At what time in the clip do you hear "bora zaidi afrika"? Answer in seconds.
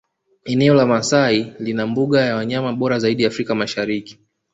2.73-3.55